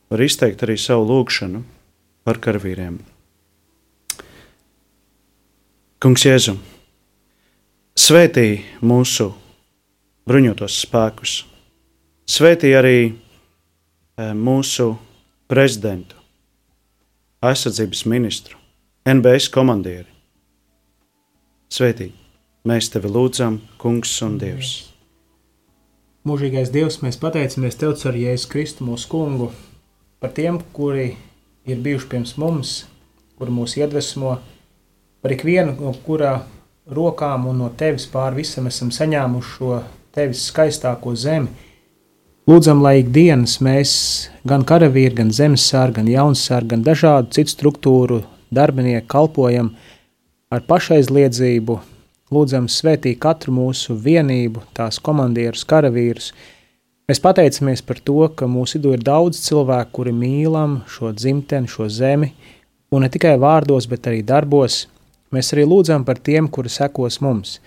[0.08, 1.60] var izteikt arī savu lūgšanu
[2.24, 3.17] par karavīriem.
[5.98, 6.52] Kungs, Jēzu,
[7.98, 9.32] svētī mūsu
[10.30, 11.32] bruņotos spēkus,
[12.22, 12.98] svētī arī
[14.14, 14.92] ā, mūsu
[15.50, 16.14] prezidentu,
[17.42, 18.54] aizsardzības ministru,
[19.10, 20.06] NBS komandieri.
[21.74, 22.12] Svētī!
[22.62, 24.76] Mēs tevi lūdzam, Kungs un Dievs.
[26.30, 29.50] Mūžīgais Dievs, mēs pateicamies Tev ar Jēzu Kristu, mūsu kungu,
[30.22, 31.08] par tiem, kuri
[31.66, 32.76] ir bijuši pirms mums,
[33.34, 34.36] kuri mūs iedvesmo,
[35.22, 36.38] par ikvienu, no kurā
[36.88, 39.80] rokām un no Tevis pāri visam esam saņēmuši šo
[40.14, 41.50] Tevis skaistāko zemi.
[42.48, 43.90] Lūdzam, lai ikdienas mēs,
[44.48, 48.22] gan karavīri, gan zemesārgi, gan jaunsārgi, gan dažādu citu struktūru
[48.54, 49.74] darbinieki kalpojam
[50.48, 51.76] ar pašaizliedzību,
[52.28, 56.26] Lūdzam, svētī katru mūsu vienību, tās komandierus, karavīrus.
[57.08, 61.86] Mēs pateicamies par to, ka mūsu vidū ir daudz cilvēku, kuri mīlam šo dzimteni, šo
[61.88, 62.34] zemi,
[62.92, 64.82] un ne tikai vārdos, bet arī darbos.
[65.34, 67.58] Mēs arī lūdzam par tiem, kuri sekos mums.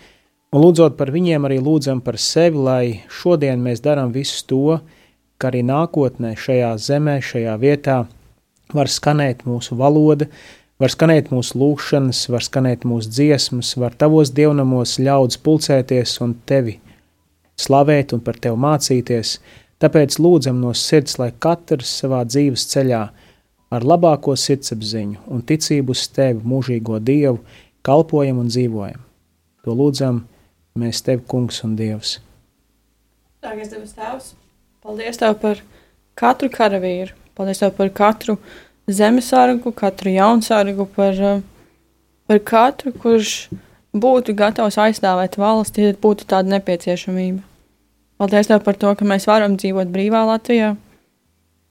[0.52, 2.86] Un lūdzot par viņiem, arī lūdzam par sevi, lai
[3.22, 4.80] šodien mēs darām visu to,
[5.40, 8.02] ka arī nākotnē šajā zemē, šajā vietā
[8.74, 10.28] var skanēt mūsu valoda,
[10.82, 16.80] var skanēt mūsu lūgšanas, var skanēt mūsu dziesmas, var tavos dievnamos ļaudis pulcēties un tevi
[17.62, 19.38] slavēt un par tevi mācīties.
[19.82, 23.06] Tāpēc lūdzam no sirds, lai katrs savā dzīves ceļā
[23.72, 27.40] ar labāko sirdsapziņu un ticību uz tevi, mūžīgo dievu,
[27.86, 29.00] kalpojam un dzīvojam.
[29.66, 30.26] To lūdzam
[30.78, 32.20] mēs tevi, kungs un dievs.
[33.42, 34.34] Dārgais Dievs, Tēvs,
[34.84, 35.62] paldies Tev par
[36.20, 38.38] katru karavīru, paldies Tev par katru
[38.92, 41.42] zemesargu, katru jaunsargu, par, eh,
[42.28, 43.50] par katru, kurš
[43.94, 47.42] būtu gatavs aizstāvēt valsti, ja būtu tāda nepieciešamība.
[48.22, 50.76] Paldies Tev par to, ka mēs varam dzīvot brīvā Latvijā.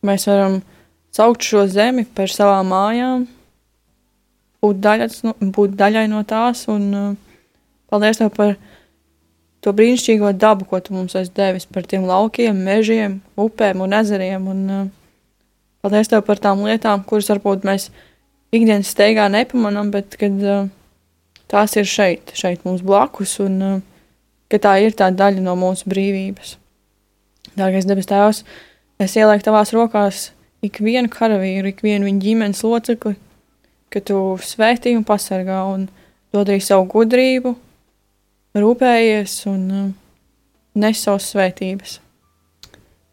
[0.03, 0.63] Mēs varam
[1.15, 3.27] saukt šo zemi par savām mājām,
[4.63, 5.23] būt, daļas,
[5.57, 7.11] būt daļai no tās un uh,
[7.91, 8.55] paldies Tev par
[9.65, 14.49] to brīnišķīgo dabu, ko Tu mums esi devis, par tiem laukiem, mežiem, upēm un ezeriem.
[14.55, 14.89] Un, uh,
[15.85, 17.91] paldies Tev par tām lietām, kuras varbūt mēs
[18.55, 20.67] ikdienas steigā nepamanām, bet kad uh,
[21.51, 23.79] tās ir šeit, šeit mums blakus, un uh,
[24.51, 26.57] ka tā ir tā daļa no mūsu brīvības.
[27.59, 28.45] Dārgais debes Tēvs,
[29.03, 30.29] es ielieku Tavās rokās
[31.09, 31.73] karavīru,
[32.05, 33.15] viņa ģimenes locekli,
[33.91, 34.17] ka Tu
[34.97, 35.89] un pasargā un
[36.33, 37.55] dod arī savu gudrību,
[38.55, 39.91] rūpējies un uh,
[40.75, 41.99] nes savas svētības.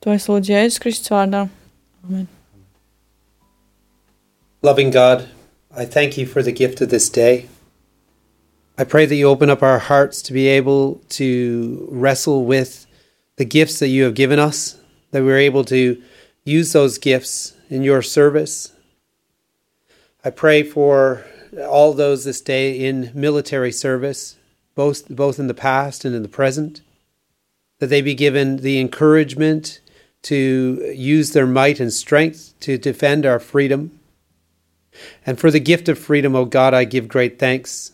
[0.02, 1.48] To es lūdzu Jēzus Kristus vārdā.
[2.06, 2.28] Amen.
[4.62, 5.30] Loving God,
[5.72, 7.48] I thank you for the gift of this day.
[8.78, 12.86] I pray that you open up our hearts to be able to wrestle with
[13.38, 14.78] the gifts that you have given us,
[15.12, 16.02] that we're able to
[16.48, 18.72] use those gifts in your service.
[20.24, 21.26] I pray for
[21.68, 24.38] all those this day in military service,
[24.74, 26.82] both, both in the past and in the present,
[27.80, 29.82] that they be given the encouragement
[30.24, 34.00] to use their might and strength to defend our freedom.
[35.26, 37.92] And for the gift of freedom, O God, I give great thanks.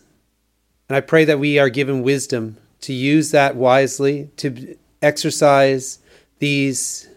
[0.88, 5.98] And I pray that we are given wisdom to use that wisely, to exercise
[6.38, 7.08] these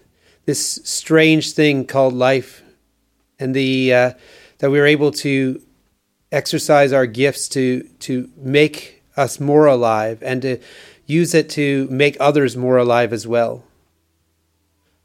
[0.47, 2.63] this strange thing called life,
[3.37, 4.13] and the uh,
[4.57, 5.61] that we're able to
[6.31, 10.57] exercise our gifts to to make us more alive and to
[11.05, 13.63] use it to make others more alive as well.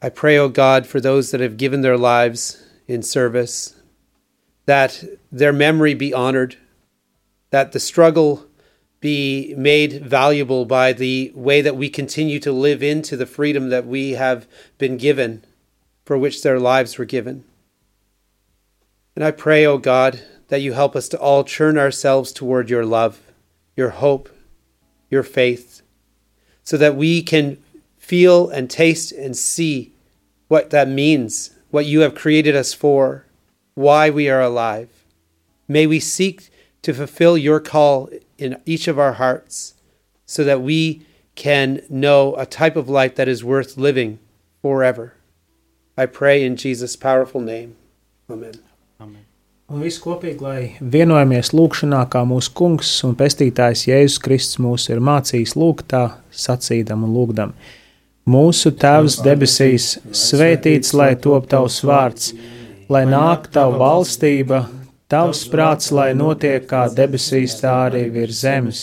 [0.00, 3.74] I pray, O God, for those that have given their lives in service,
[4.66, 6.56] that their memory be honored,
[7.50, 8.46] that the struggle
[9.02, 13.84] be made valuable by the way that we continue to live into the freedom that
[13.84, 14.46] we have
[14.78, 15.44] been given,
[16.04, 17.44] for which their lives were given.
[19.16, 22.86] And I pray, O God, that you help us to all turn ourselves toward your
[22.86, 23.20] love,
[23.76, 24.30] your hope,
[25.10, 25.82] your faith,
[26.62, 27.58] so that we can
[27.98, 29.92] feel and taste and see
[30.46, 33.26] what that means, what you have created us for,
[33.74, 34.90] why we are alive.
[35.66, 36.50] May we seek
[36.82, 38.08] to fulfill your call
[38.42, 39.74] in each of our hearts
[40.26, 44.18] so that we can know a type of life that is worth living
[44.60, 45.14] forever.
[45.96, 47.76] I pray in Jesus' powerful name.
[48.30, 48.54] Amen.
[49.72, 55.00] Un viss kopīgi, lai vienojamies lūgšanā, kā mūsu kungs un pestītājs Jēzus Kristus mūs ir
[55.00, 57.54] mācījis lūgt tā, sacīdam un lūgdam.
[58.28, 62.34] Mūsu Tēvs debesīs, svētīts lai top tavs vārds,
[62.92, 64.66] lai nāk tava valstība,
[65.12, 68.82] tavs prāts, lai notiek kā debesīs, tā arī virs zemes.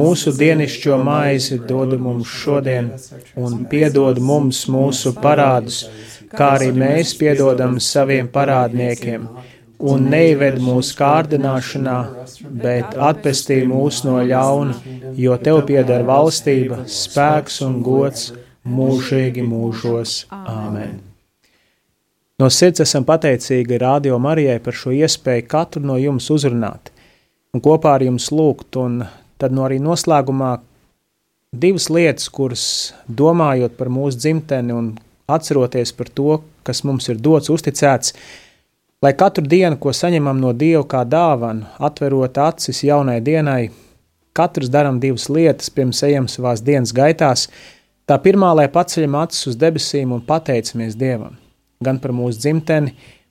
[0.00, 2.90] Mūsu dienascho maizi dod mums šodien,
[3.38, 5.84] un piedod mums mūsu parādus,
[6.34, 9.28] kā arī mēs piedodam saviem parādniekiem
[9.80, 11.98] un neived mūsu kārdināšanā,
[12.64, 14.76] bet atpestī mūs no ļauna,
[15.16, 18.32] jo tev pieder valstība, spēks un gods
[18.66, 20.24] mūžīgi mūžos.
[20.30, 21.09] Āmen!
[22.40, 26.92] No sirds esam pateicīgi Radio Marijai par šo iespēju katru no jums uzrunāt
[27.52, 29.02] un kopā ar jums lūgt, un
[29.40, 30.52] tad no arī noslēgumā
[31.52, 32.64] divas lietas, kuras
[33.06, 34.92] domājot par mūsu dzimteni un
[35.28, 38.14] atceroties par to, kas mums ir dots, uzticēts,
[39.00, 43.70] Lai katru dienu, ko saņemam no Dieva kā dāvanu, atverot acis jaunai dienai,
[44.36, 47.46] katrs darām divas lietas, pirms ejam savās dienas gaitās.
[48.04, 51.38] Tā pirmā, lai paceļam acis uz debesīm un pateicamies Dievam,
[51.80, 52.90] gan par mūsu dzimteni,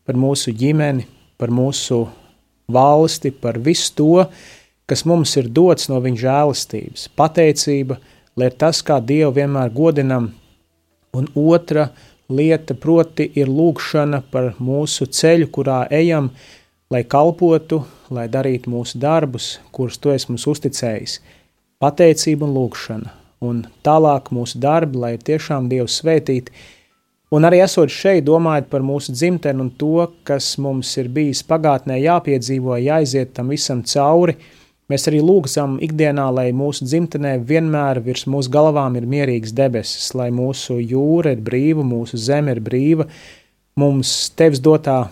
[0.10, 1.04] par mūsu ģimeni,
[1.38, 2.00] par mūsu
[2.74, 4.24] valsti, par visu to,
[4.90, 7.04] kas mums ir dots no Viņa žēlastības.
[7.14, 8.00] Pateicība,
[8.34, 10.32] lai ir tas, kā Dievu vienmēr godinam,
[11.14, 11.92] un otra,
[12.26, 16.32] lieta, proti, ir lūkšana par mūsu ceļu, kurā ejam,
[16.90, 21.20] lai kalpotu, lai darītu mūsu darbus, kurus tu esi mums uzticējis.
[21.78, 23.14] Pateicība un lūkšana,
[23.46, 26.50] un tālāk mūsu darbi, lai tiešām Dievs svētīti.
[27.30, 32.00] Un arī esot šeit, domājot par mūsu dzimteni un to, kas mums ir bijis pagātnē
[32.02, 34.38] jāpiedzīvo, jāiziet tam visam cauri,
[34.90, 40.32] Mēs arī lūgzam ikdienā, lai mūsu dzimtenē vienmēr virs mūsu galvām ir mierīgs debesis, lai
[40.34, 43.06] mūsu jūra ir brīva, mūsu zeme ir brīva,
[43.78, 45.04] mums tevis dotā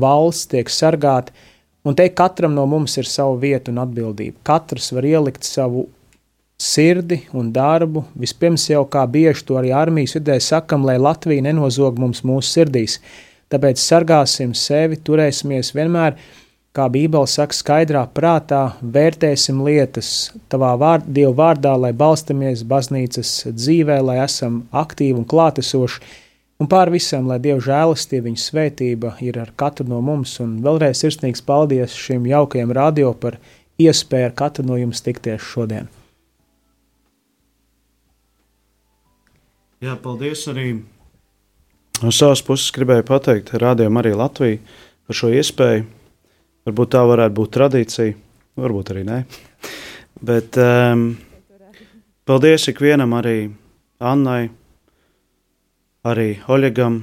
[0.00, 1.36] valsts tiek sargāta,
[1.84, 4.38] un te katram no mums ir sava vieta un atbildība.
[4.48, 5.84] Katrs var ielikt savu
[6.64, 12.00] sirdi un darbu, vispirms jau kā bieži to arī armijas vidē sakam, lai Latvija nenozog
[12.00, 12.98] mums mūsu sirdīs.
[13.52, 16.16] Tāpēc sargāsim sevi, turēsimies vienmēr
[16.74, 24.00] kā Bībele saka, skaidrā prātā vērtēsim lietas tavā vārd, Dieva vārdā, lai balstamies baznīcas dzīvē,
[24.02, 26.00] lai esam aktīvi un klātesoši,
[26.58, 31.04] un pār visam, lai Dieva žēlastība, viņa svētība ir ar katru no mums, un vēlreiz
[31.04, 33.38] sirsnīgs paldies šim jaukajam radio par
[33.78, 35.92] iespēja ar katru no jums tikties šodien.
[39.84, 40.78] Jā, paldies arī.
[42.00, 44.60] No savas puses gribēju pateikt rādījumam arī Latviju
[45.04, 45.82] par šo iespēju.
[46.64, 48.14] Varbūt tā varētu būt tradīcija,
[48.56, 49.18] varbūt arī nē.
[50.24, 51.02] Bet um,
[52.24, 53.50] paldies ikvienam, arī
[54.00, 54.46] Annai,
[56.08, 57.02] arī Oļegam,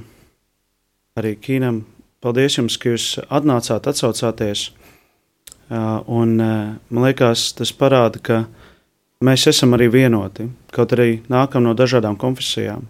[1.22, 1.84] arī Kīnam.
[2.22, 4.72] Paldies jums, ka jūs atnācāt, atsaucāties.
[5.70, 8.42] Uh, un, uh, man liekas, tas parāda, ka
[9.22, 12.86] mēs esam arī vienoti, kaut arī nākam no dažādām konfesijām,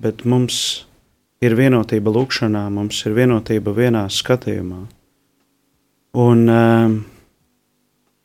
[0.00, 0.88] bet mums
[1.44, 4.82] ir vienotība lūkšanā, mums ir vienotība vienā skatījumā.
[6.18, 6.98] Un um,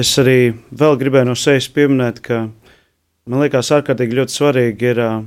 [0.02, 2.46] es arī vēl gribēju no sevis pieminēt, ka
[3.28, 5.18] man liekas, ārkārtīgi ļoti svarīgi ir uh,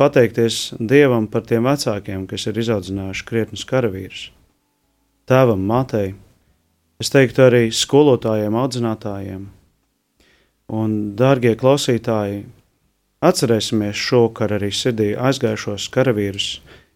[0.00, 4.24] pateikties Dievam par tiem vecākiem, kas ir izaudzinājuši krietnus karavīrus.
[5.30, 6.14] Tēvam, mātei,
[7.00, 9.46] es teiktu arī skolotājiem, audzinātājiem.
[10.74, 12.42] Un, dārgie klausītāji,
[13.24, 16.48] atcerēsimies šovakar arī sirdī aizgājušos karavīrus,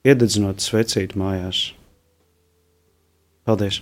[0.06, 1.68] iededzinot svecīt mājās.
[3.48, 3.80] Paldies!